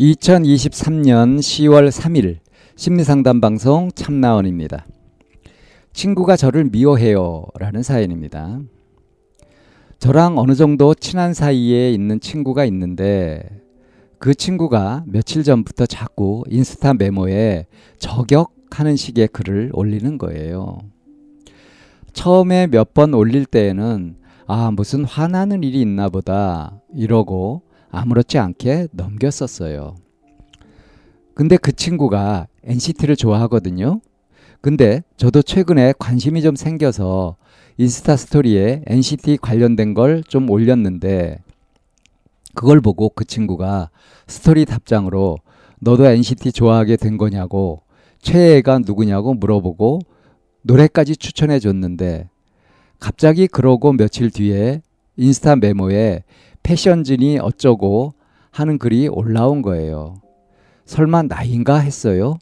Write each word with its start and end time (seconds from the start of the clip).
2023년 0.00 1.38
10월 1.40 1.90
3일 1.90 2.38
심리상담 2.74 3.42
방송 3.42 3.90
참나원입니다. 3.94 4.86
친구가 5.92 6.36
저를 6.36 6.64
미워해요 6.72 7.44
라는 7.58 7.82
사연입니다. 7.82 8.60
저랑 9.98 10.38
어느 10.38 10.54
정도 10.54 10.94
친한 10.94 11.34
사이에 11.34 11.92
있는 11.92 12.18
친구가 12.18 12.64
있는데 12.64 13.42
그 14.18 14.34
친구가 14.34 15.04
며칠 15.06 15.42
전부터 15.42 15.84
자꾸 15.84 16.44
인스타 16.48 16.94
메모에 16.94 17.66
저격하는 17.98 18.96
식의 18.96 19.28
글을 19.28 19.70
올리는 19.74 20.16
거예요. 20.16 20.78
처음에 22.14 22.68
몇 22.68 22.94
번 22.94 23.12
올릴 23.12 23.44
때에는 23.44 24.16
아, 24.46 24.70
무슨 24.70 25.04
화나는 25.04 25.62
일이 25.62 25.82
있나 25.82 26.08
보다 26.08 26.80
이러고 26.96 27.62
아무렇지 27.90 28.38
않게 28.38 28.88
넘겼었어요. 28.92 29.96
근데 31.34 31.56
그 31.56 31.72
친구가 31.72 32.46
NCT를 32.64 33.16
좋아하거든요. 33.16 34.00
근데 34.60 35.02
저도 35.16 35.42
최근에 35.42 35.94
관심이 35.98 36.42
좀 36.42 36.54
생겨서 36.54 37.36
인스타 37.78 38.16
스토리에 38.16 38.82
NCT 38.86 39.38
관련된 39.38 39.94
걸 39.94 40.22
좀 40.28 40.50
올렸는데 40.50 41.38
그걸 42.54 42.80
보고 42.80 43.08
그 43.08 43.24
친구가 43.24 43.90
스토리 44.26 44.64
답장으로 44.66 45.38
너도 45.80 46.04
NCT 46.04 46.52
좋아하게 46.52 46.96
된 46.96 47.16
거냐고 47.16 47.82
최애가 48.20 48.80
누구냐고 48.80 49.32
물어보고 49.32 50.00
노래까지 50.62 51.16
추천해 51.16 51.58
줬는데 51.58 52.28
갑자기 52.98 53.46
그러고 53.46 53.92
며칠 53.92 54.30
뒤에 54.30 54.82
인스타 55.16 55.56
메모에 55.56 56.22
패션진이 56.70 57.40
어쩌고 57.40 58.14
하는 58.52 58.78
글이 58.78 59.08
올라온 59.08 59.60
거예요. 59.60 60.14
설마 60.84 61.22
나인가 61.22 61.78
했어요? 61.78 62.38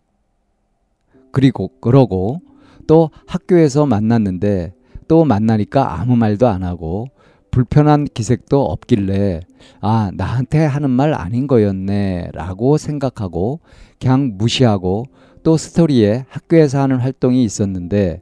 그리고 1.32 1.70
그러고 1.80 2.42
또 2.86 3.08
학교에서 3.26 3.86
만났는데 3.86 4.74
또 5.08 5.24
만나니까 5.24 5.98
아무 5.98 6.14
말도 6.14 6.46
안 6.46 6.62
하고 6.62 7.06
불편한 7.50 8.04
기색도 8.04 8.66
없길래 8.66 9.40
아 9.80 10.10
나한테 10.12 10.58
하는 10.58 10.90
말 10.90 11.14
아닌 11.14 11.46
거였네 11.46 12.32
라고 12.34 12.76
생각하고 12.76 13.60
그냥 13.98 14.34
무시하고 14.36 15.06
또 15.42 15.56
스토리에 15.56 16.26
학교에서 16.28 16.80
하는 16.80 16.98
활동이 16.98 17.44
있었는데 17.44 18.20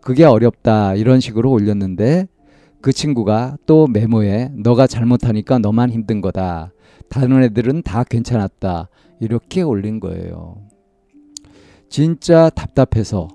그게 0.00 0.24
어렵다 0.24 0.94
이런 0.94 1.20
식으로 1.20 1.50
올렸는데 1.50 2.26
그 2.82 2.92
친구가 2.92 3.56
또 3.64 3.86
메모에 3.86 4.50
너가 4.54 4.88
잘못하니까 4.88 5.60
너만 5.60 5.90
힘든 5.90 6.20
거다. 6.20 6.72
다른 7.08 7.42
애들은 7.44 7.82
다 7.82 8.02
괜찮았다. 8.02 8.88
이렇게 9.20 9.62
올린 9.62 10.00
거예요. 10.00 10.56
진짜 11.88 12.50
답답해서 12.50 13.28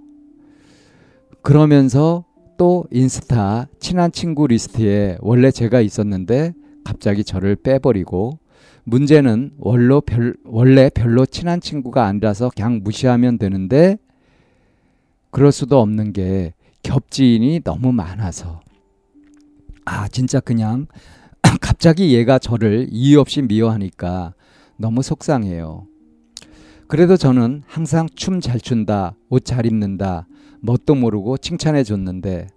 그러면서 1.41 2.25
또 2.57 2.85
인스타 2.91 3.67
친한 3.79 4.11
친구 4.11 4.47
리스트에 4.47 5.17
원래 5.21 5.49
제가 5.49 5.79
있었는데 5.79 6.53
갑자기 6.83 7.23
저를 7.23 7.55
빼버리고 7.55 8.39
문제는 8.83 9.51
원래 9.59 10.01
별, 10.01 10.35
원래 10.43 10.89
별로 10.89 11.25
친한 11.25 11.61
친구가 11.61 12.05
아니라서 12.05 12.51
그냥 12.53 12.81
무시하면 12.83 13.37
되는데 13.37 13.97
그럴 15.31 15.51
수도 15.51 15.79
없는 15.79 16.11
게 16.11 16.53
겹지인이 16.83 17.61
너무 17.63 17.93
많아서 17.93 18.59
아 19.89 20.05
진짜 20.09 20.41
그냥 20.41 20.87
갑자기 21.61 22.13
얘가 22.13 22.39
저를 22.39 22.87
이유 22.91 23.21
없이 23.21 23.41
미워하니까 23.41 24.33
너무 24.75 25.01
속상해요. 25.01 25.87
그래도 26.89 27.15
저는 27.15 27.63
항상 27.65 28.07
춤 28.13 28.41
잘 28.41 28.59
춘다, 28.59 29.15
옷 29.29 29.45
잘 29.45 29.65
입는다, 29.65 30.27
뭣도 30.59 30.93
모르고 30.95 31.37
칭찬해 31.37 31.83
줬는데 31.85 32.47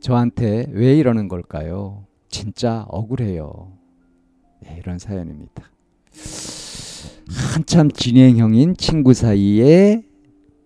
저한테 0.00 0.66
왜 0.72 0.96
이러는 0.96 1.28
걸까요? 1.28 2.06
진짜 2.28 2.84
억울해요. 2.88 3.72
네, 4.60 4.76
이런 4.80 4.98
사연입니다. 4.98 5.70
한참 7.54 7.88
진행형인 7.92 8.76
친구 8.76 9.14
사이에 9.14 10.02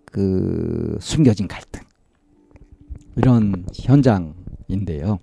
그 0.05 0.97
숨겨진 1.01 1.47
갈등 1.47 1.83
이런 3.15 3.63
현장인데요. 3.75 5.19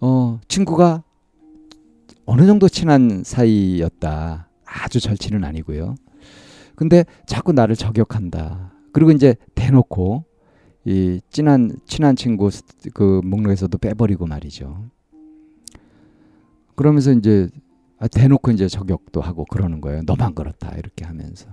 어, 0.00 0.40
친구가 0.48 1.02
어느 2.24 2.46
정도 2.46 2.68
친한 2.68 3.22
사이였다. 3.24 4.48
아주 4.64 5.00
절친은 5.00 5.44
아니고요. 5.44 5.94
근데 6.74 7.04
자꾸 7.26 7.52
나를 7.52 7.74
저격한다. 7.74 8.72
그리고 8.92 9.10
이제 9.10 9.34
대놓고 9.54 10.24
이 10.84 11.20
친한 11.30 11.76
친한 11.86 12.16
친구 12.16 12.50
그 12.94 13.20
목록에서도 13.24 13.76
빼버리고 13.78 14.26
말이죠. 14.26 14.84
그러면서 16.76 17.12
이제 17.12 17.48
아, 17.98 18.06
대놓고 18.06 18.52
이제 18.52 18.68
저격도 18.68 19.20
하고 19.20 19.44
그러는 19.46 19.80
거예요. 19.80 20.02
너만 20.06 20.34
그렇다 20.34 20.76
이렇게 20.76 21.04
하면서 21.04 21.48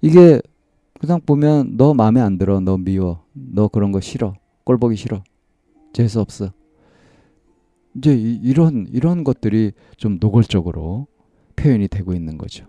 이게 0.00 0.40
그냥 0.98 1.20
보면 1.24 1.76
너 1.76 1.94
마음에 1.94 2.20
안 2.20 2.36
들어, 2.36 2.60
너 2.60 2.76
미워, 2.76 3.24
너 3.32 3.68
그런 3.68 3.92
거 3.92 4.00
싫어, 4.00 4.34
꼴 4.64 4.78
보기 4.78 4.96
싫어, 4.96 5.22
재수 5.92 6.20
없어. 6.20 6.52
이제 7.96 8.14
이, 8.14 8.52
런 8.52 8.86
이런 8.92 9.24
것들이 9.24 9.72
좀 9.96 10.18
노골적으로 10.20 11.06
표현이 11.56 11.88
되고 11.88 12.12
있는 12.14 12.38
거죠. 12.38 12.66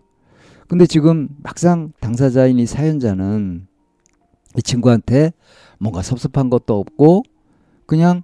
근데 0.68 0.86
지금 0.86 1.30
막상 1.44 1.92
당사자인 2.00 2.58
이 2.59 2.66
사연자는 2.66 3.68
이 4.58 4.62
친구한테 4.62 5.32
뭔가 5.80 6.02
섭섭한 6.02 6.50
것도 6.50 6.80
없고 6.80 7.24
그냥 7.86 8.24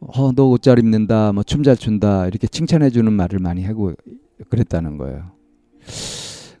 어, 0.00 0.32
너 0.32 0.50
옷 0.50 0.62
잘 0.62 0.78
입는다, 0.78 1.32
뭐 1.32 1.42
춤 1.44 1.62
잘 1.62 1.76
춘다 1.76 2.26
이렇게 2.26 2.46
칭찬해 2.46 2.90
주는 2.90 3.10
말을 3.12 3.38
많이 3.38 3.64
하고 3.64 3.92
그랬다는 4.50 4.98
거예요. 4.98 5.30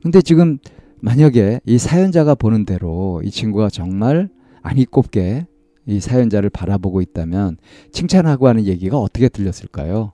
근데 0.02 0.20
지금 0.22 0.58
만약에 1.00 1.60
이 1.66 1.78
사연자가 1.78 2.34
보는 2.34 2.64
대로 2.64 3.20
이 3.24 3.30
친구가 3.30 3.68
정말 3.70 4.28
안 4.62 4.78
이 4.78 4.84
꼽게 4.86 5.46
이 5.86 6.00
사연자를 6.00 6.50
바라보고 6.50 7.00
있다면 7.02 7.58
칭찬하고 7.92 8.48
하는 8.48 8.64
얘기가 8.64 8.98
어떻게 8.98 9.28
들렸을까요? 9.28 10.12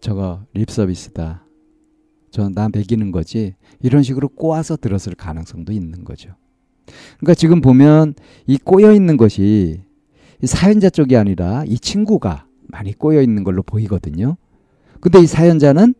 저거 0.00 0.44
립 0.54 0.70
서비스다. 0.70 1.44
저나 2.30 2.68
매기는 2.72 3.12
거지. 3.12 3.54
이런 3.80 4.02
식으로 4.02 4.28
꼬아서 4.28 4.76
들었을 4.76 5.14
가능성도 5.14 5.72
있는 5.72 6.04
거죠. 6.04 6.34
그러니까 7.18 7.34
지금 7.34 7.60
보면 7.60 8.14
이 8.46 8.58
꼬여 8.58 8.92
있는 8.92 9.16
것이 9.16 9.82
이 10.42 10.46
사연자 10.46 10.90
쪽이 10.90 11.16
아니라 11.16 11.64
이 11.66 11.78
친구가 11.78 12.46
많이 12.68 12.92
꼬여 12.92 13.22
있는 13.22 13.44
걸로 13.44 13.62
보이거든요. 13.62 14.36
근데 15.00 15.20
이 15.20 15.26
사연자는 15.26 15.94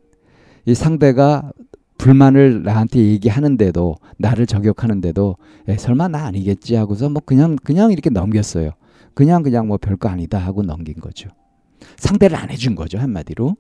이 0.67 0.75
상대가 0.75 1.53
불만을 1.99 2.63
나한테 2.63 3.01
얘기하는데도 3.01 3.97
나를 4.19 4.47
저격하는데도 4.47 5.37
에, 5.69 5.77
설마 5.77 6.09
나 6.09 6.27
아니겠지 6.27 6.75
하고서 6.75 7.09
뭐 7.09 7.23
그냥 7.25 7.57
그냥 7.63 7.93
이렇게 7.93 8.11
넘겼어요. 8.11 8.73
그냥 9.15 9.43
그냥 9.43 9.67
뭐 9.67 9.79
별거 9.79 10.09
아니다 10.09 10.39
하고 10.39 10.63
넘긴 10.63 10.95
거죠. 10.97 11.29
상대를 11.97 12.37
안 12.37 12.51
해준 12.51 12.75
거죠 12.75 12.99
한마디로. 12.99 13.57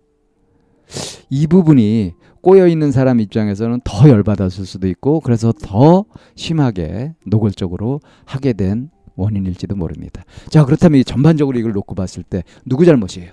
이 1.31 1.47
부분이 1.47 2.13
꼬여 2.43 2.69
있는 2.69 2.93
사람 2.93 3.21
입장에서는 3.21 3.81
더 3.83 4.09
열받았을 4.09 4.67
수도 4.67 4.87
있고 4.89 5.21
그래서 5.21 5.53
더 5.53 6.05
심하게 6.37 7.15
노골적으로 7.27 8.01
하게 8.25 8.53
된 8.53 8.91
원인일지도 9.17 9.75
모릅니다. 9.75 10.23
자 10.49 10.65
그렇다면 10.65 11.03
전반적으로 11.05 11.59
이걸 11.59 11.73
놓고 11.73 11.95
봤을 11.95 12.23
때 12.23 12.45
누구 12.65 12.85
잘못이에요? 12.85 13.33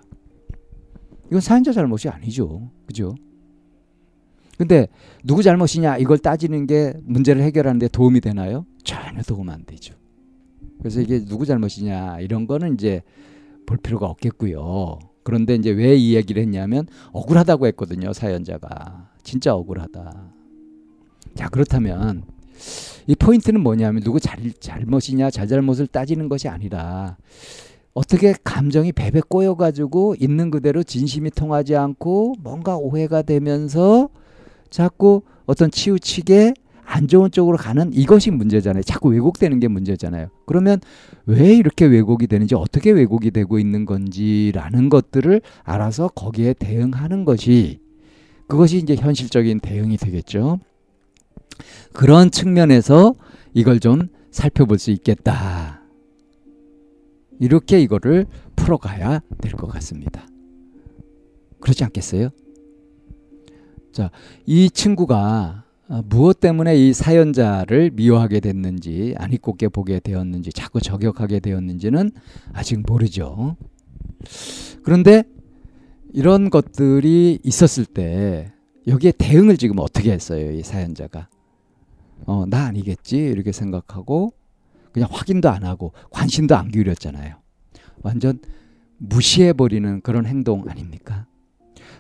이건 1.28 1.42
사연자 1.42 1.72
잘못이 1.72 2.10
아니죠. 2.10 2.72
그죠? 2.88 3.16
근데 4.64 4.88
누구 5.26 5.44
잘못이냐 5.44 5.98
이걸 5.98 6.18
따지는 6.18 6.68
게 6.68 6.94
문제를 7.04 7.42
해결하는데 7.44 7.90
도움이 7.90 8.22
되나요? 8.22 8.66
전혀 8.86 9.22
도움 9.24 9.50
안 9.50 9.66
되죠. 9.66 9.94
그래서 10.80 11.02
이게 11.02 11.24
누구 11.26 11.46
잘못이냐 11.46 12.22
이런 12.22 12.48
거는 12.48 12.76
이제 12.76 13.02
볼 13.66 13.78
필요가 13.78 14.08
없겠고요. 14.08 15.00
그런데 15.24 15.56
이제 15.56 15.70
왜 15.70 15.98
이 15.98 16.16
얘기를 16.16 16.42
했냐면 16.42 16.88
억울하다고 17.12 17.68
했거든요. 17.68 18.14
사연자가. 18.14 19.10
진짜 19.22 19.54
억울하다. 19.54 20.34
자, 21.36 21.50
그렇다면 21.50 22.24
이 23.08 23.16
포인트는 23.16 23.62
뭐냐면 23.62 24.02
누구 24.02 24.22
잘, 24.22 24.40
잘못이냐 24.60 25.30
잘잘못을 25.30 25.88
따지는 25.88 26.30
것이 26.30 26.48
아니라 26.48 27.18
어떻게 27.94 28.34
감정이 28.44 28.94
배배 28.94 29.22
꼬여가지고 29.28 30.16
있는 30.20 30.52
그대로 30.52 30.84
진심이 30.84 31.30
통하지 31.32 31.76
않고 31.76 32.36
뭔가 32.40 32.78
오해가 32.78 33.24
되면서 33.24 34.10
자꾸 34.74 35.22
어떤 35.46 35.70
치우치게 35.70 36.56
안 36.84 37.08
좋은 37.08 37.30
쪽으로 37.30 37.58
가는 37.58 37.94
이것이 37.94 38.32
문제잖아요. 38.32 38.82
자꾸 38.82 39.10
왜곡되는 39.10 39.60
게 39.60 39.68
문제잖아요. 39.68 40.30
그러면 40.48 40.80
왜 41.28 41.54
이렇게 41.54 41.86
왜곡이 41.86 42.26
되는지 42.26 42.56
어떻게 42.56 42.90
왜곡이 42.90 43.30
되고 43.30 43.60
있는 43.60 43.86
건지라는 43.86 44.90
것들을 44.90 45.42
알아서 45.64 46.08
거기에 46.08 46.54
대응하는 46.54 47.24
것이 47.24 47.82
그것이 48.48 48.78
이제 48.78 48.96
현실적인 48.96 49.60
대응이 49.60 49.98
되겠죠. 49.98 50.60
그런 51.94 52.32
측면에서 52.32 53.14
이걸 53.54 53.80
좀 53.80 54.08
살펴볼 54.32 54.80
수 54.80 54.90
있겠다. 54.90 55.82
이렇게 57.40 57.80
이거를 57.80 58.26
풀어가야 58.56 59.22
될 59.40 59.52
것 59.52 59.68
같습니다. 59.68 60.26
그렇지 61.60 61.84
않겠어요? 61.84 62.30
자, 63.94 64.10
이 64.48 64.70
친구가 64.72 65.64
무엇 66.06 66.40
때문에 66.40 66.76
이 66.76 66.94
사연자를 66.94 67.92
미워하게 67.94 68.40
됐는지, 68.40 69.14
안 69.18 69.32
이꼽게 69.32 69.68
보게 69.68 70.00
되었는지, 70.00 70.52
자꾸 70.52 70.82
저격하게 70.82 71.40
되었는지는 71.40 72.12
아직 72.52 72.82
모르죠. 72.86 73.56
그런데 74.82 75.24
이런 76.12 76.50
것들이 76.50 77.40
있었을 77.44 77.86
때 77.86 78.52
여기에 78.88 79.14
대응을 79.18 79.58
지금 79.58 79.78
어떻게 79.80 80.12
했어요, 80.12 80.52
이 80.52 80.64
사연자가? 80.64 81.30
어, 82.26 82.46
나 82.48 82.66
아니겠지 82.66 83.18
이렇게 83.18 83.52
생각하고 83.52 84.34
그냥 84.92 85.10
확인도 85.12 85.50
안 85.50 85.64
하고 85.64 85.92
관심도 86.10 86.56
안 86.56 86.70
기울였잖아요. 86.70 87.36
완전 88.02 88.40
무시해 88.98 89.54
버리는 89.54 90.02
그런 90.02 90.26
행동 90.26 90.68
아닙니까? 90.68 91.28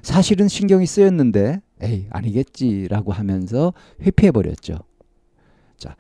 사실은 0.01 0.47
신경이 0.47 0.85
쓰였는데 0.85 1.61
에이 1.83 2.07
아니겠지라고 2.09 3.11
하면서 3.11 3.73
회피해 4.01 4.31
버렸죠. 4.31 4.79
자, 5.77 5.95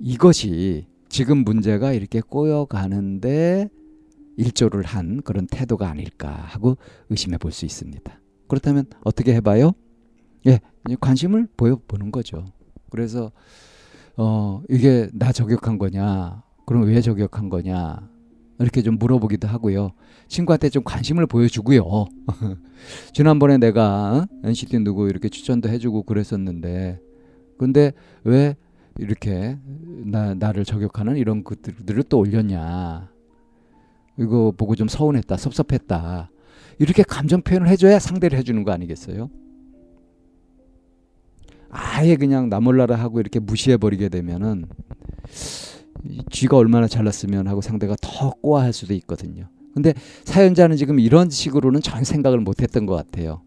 이것이 0.00 0.86
지금 1.08 1.38
문제가 1.38 1.92
이렇게 1.92 2.20
꼬여가는데 2.20 3.68
일조를 4.36 4.82
한 4.84 5.22
그런 5.22 5.46
태도가 5.46 5.88
아닐까 5.88 6.30
하고 6.30 6.76
의심해 7.10 7.38
볼 7.38 7.52
수 7.52 7.64
있습니다. 7.64 8.20
그렇다면 8.48 8.86
어떻게 9.04 9.34
해봐요? 9.34 9.72
예, 10.46 10.58
관심을 11.00 11.48
보여보는 11.56 12.10
거죠. 12.10 12.44
그래서 12.90 13.30
어 14.16 14.62
이게 14.68 15.08
나 15.12 15.30
저격한 15.32 15.78
거냐? 15.78 16.42
그럼 16.66 16.84
왜 16.84 17.00
저격한 17.00 17.48
거냐? 17.48 18.09
이렇게 18.60 18.82
좀 18.82 18.98
물어보기도 18.98 19.48
하고요. 19.48 19.92
친구한테 20.28 20.68
좀 20.68 20.84
관심을 20.84 21.26
보여주고요. 21.26 21.82
지난번에 23.14 23.56
내가 23.56 24.26
NCT 24.44 24.80
누구 24.80 25.08
이렇게 25.08 25.28
추천도 25.28 25.68
해주고 25.70 26.02
그랬었는데, 26.02 27.00
근데 27.58 27.92
왜 28.22 28.56
이렇게 28.98 29.58
나 30.04 30.34
나를 30.34 30.64
저격하는 30.64 31.16
이런 31.16 31.42
것들을 31.42 32.02
또 32.04 32.18
올렸냐? 32.18 33.08
이거 34.18 34.52
보고 34.56 34.74
좀 34.74 34.88
서운했다, 34.88 35.36
섭섭했다. 35.38 36.30
이렇게 36.78 37.02
감정 37.02 37.40
표현을 37.40 37.68
해줘야 37.68 37.98
상대를 37.98 38.38
해주는 38.38 38.62
거 38.64 38.72
아니겠어요? 38.72 39.30
아예 41.70 42.16
그냥 42.16 42.48
나몰라라 42.48 42.96
하고 42.96 43.20
이렇게 43.20 43.38
무시해 43.38 43.76
버리게 43.76 44.08
되면은 44.08 44.66
쥐가 46.30 46.56
얼마나 46.56 46.86
잘났으면 46.86 47.46
하고 47.48 47.60
상대가 47.60 47.96
더 48.00 48.30
꼬아할 48.30 48.72
수도 48.72 48.94
있거든요. 48.94 49.48
근데 49.74 49.94
사연자는 50.24 50.76
지금 50.76 50.98
이런 50.98 51.30
식으로는 51.30 51.80
전 51.80 52.04
생각을 52.04 52.40
못 52.40 52.62
했던 52.62 52.86
것 52.86 52.94
같아요. 52.94 53.42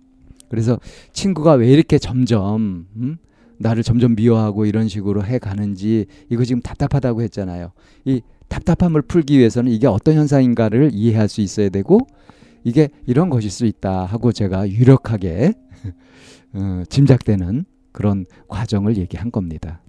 그래서 0.50 0.80
친구가 1.12 1.54
왜 1.54 1.72
이렇게 1.72 1.98
점점 1.98 2.88
음? 2.96 3.18
나를 3.58 3.84
점점 3.84 4.16
미워하고 4.16 4.66
이런 4.66 4.88
식으로 4.88 5.24
해 5.26 5.40
가는지 5.40 6.06
이거 6.30 6.44
지금 6.44 6.62
답답하다고 6.62 7.22
했잖아요. 7.24 7.72
이 8.06 8.22
답답함을 8.50 9.02
풀기 9.04 9.38
위해서는 9.38 9.72
이게 9.72 9.88
어떤 9.88 10.16
현상인가를 10.16 10.92
이해할 10.94 11.28
수 11.28 11.42
있어야 11.42 11.70
되고 11.70 12.08
이게 12.64 12.90
이런 13.06 13.30
것일 13.30 13.50
수 13.50 13.66
있다 13.66 14.06
하고 14.06 14.32
제가 14.32 14.70
유력하게 14.70 15.54
어, 16.54 16.84
짐작되는 16.88 17.66
그런 17.92 18.26
과정을 18.48 18.98
얘기한 18.98 19.32
겁니다. 19.32 19.82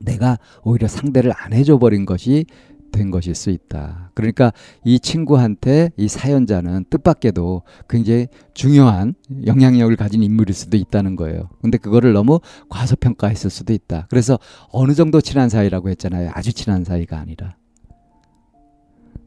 내가 0.00 0.38
오히려 0.64 0.88
상대를 0.88 1.32
안 1.36 1.52
해줘 1.52 1.78
버린 1.78 2.06
것이 2.06 2.46
된 2.92 3.10
것일 3.10 3.34
수 3.34 3.50
있다. 3.50 4.10
그러니까 4.14 4.52
이 4.84 4.98
친구한테 4.98 5.90
이 5.96 6.08
사연자는 6.08 6.86
뜻밖에도 6.88 7.62
굉장히 7.88 8.28
중요한 8.54 9.14
영향력을 9.44 9.94
가진 9.96 10.22
인물일 10.22 10.54
수도 10.54 10.76
있다는 10.76 11.16
거예요. 11.16 11.50
근데 11.60 11.78
그거를 11.78 12.12
너무 12.12 12.40
과소평가했을 12.68 13.50
수도 13.50 13.72
있다. 13.72 14.06
그래서 14.08 14.38
어느 14.70 14.94
정도 14.94 15.20
친한 15.20 15.48
사이라고 15.48 15.90
했잖아요. 15.90 16.30
아주 16.32 16.52
친한 16.52 16.84
사이가 16.84 17.18
아니라. 17.18 17.56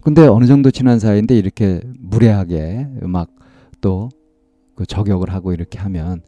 근데 0.02 0.26
어느 0.26 0.46
정도 0.46 0.72
친한 0.72 0.98
사이인데 0.98 1.38
이렇게 1.38 1.82
무례하게 2.00 2.88
막 3.02 3.30
또 3.82 4.10
그 4.80 4.86
저격을 4.86 5.34
하고 5.34 5.52
이렇게 5.52 5.78
하면 5.78 6.22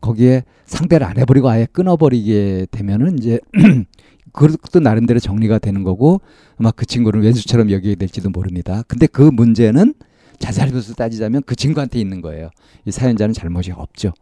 거기에 0.00 0.44
상대를 0.66 1.06
안 1.06 1.18
해버리고 1.18 1.48
아예 1.48 1.66
끊어버리게 1.70 2.66
되면은 2.70 3.18
이제 3.18 3.38
그것도 4.32 4.80
나름대로 4.80 5.18
정리가 5.18 5.58
되는 5.58 5.82
거고 5.82 6.20
아마 6.56 6.70
그 6.70 6.86
친구를 6.86 7.22
왼수처럼 7.22 7.70
여기게 7.70 7.96
될지도 7.96 8.30
모릅니다. 8.30 8.82
근데 8.86 9.06
그 9.06 9.22
문제는 9.22 9.94
자잘못을 10.38 10.94
따지자면 10.94 11.42
그 11.44 11.54
친구한테 11.56 11.98
있는 11.98 12.20
거예요. 12.22 12.50
이 12.84 12.90
사연자는 12.90 13.34
잘못이 13.34 13.72
없죠. 13.72 14.12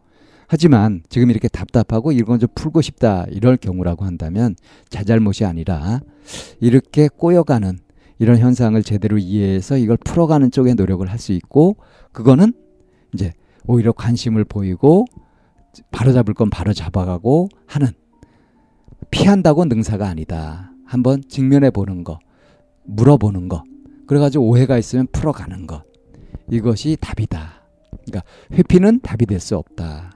하지만 0.47 1.03
지금 1.09 1.29
이렇게 1.29 1.47
답답하고 1.47 2.11
이건 2.11 2.39
좀 2.39 2.49
풀고 2.55 2.81
싶다 2.81 3.25
이럴 3.29 3.55
경우라고 3.55 4.03
한다면 4.03 4.55
자잘못이 4.89 5.45
아니라 5.45 6.01
이렇게 6.59 7.07
꼬여가는 7.07 7.77
이런 8.17 8.37
현상을 8.39 8.81
제대로 8.83 9.17
이해해서 9.19 9.77
이걸 9.77 9.95
풀어가는 9.97 10.49
쪽에 10.51 10.73
노력을 10.73 11.07
할 11.07 11.19
수 11.19 11.33
있고 11.33 11.77
그거는 12.11 12.53
이제 13.13 13.31
오히려 13.67 13.91
관심을 13.91 14.43
보이고 14.43 15.05
바로 15.91 16.13
잡을 16.13 16.33
건 16.33 16.49
바로 16.49 16.73
잡아가고 16.73 17.49
하는 17.67 17.87
피한다고 19.11 19.65
능사가 19.65 20.07
아니다. 20.07 20.71
한번 20.85 21.21
직면해 21.27 21.69
보는 21.71 22.03
거, 22.03 22.19
물어보는 22.85 23.47
거, 23.49 23.63
그래가지고 24.07 24.45
오해가 24.45 24.77
있으면 24.77 25.07
풀어가는 25.11 25.67
것. 25.67 25.83
이것이 26.49 26.97
답이다. 26.99 27.61
그러니까 28.05 28.23
회피는 28.51 29.01
답이 29.01 29.25
될 29.25 29.39
수 29.39 29.55
없다. 29.55 30.11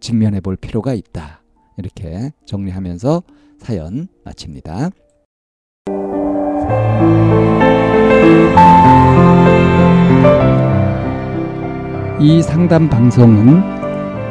직면해 0.00 0.40
볼 0.40 0.56
필요가 0.56 0.94
있다. 0.94 1.42
이렇게 1.76 2.32
정리하면서 2.46 3.22
사연 3.58 4.08
마칩니다. 4.24 4.90
이 12.20 12.42
상담 12.42 12.88
방송은 12.90 13.77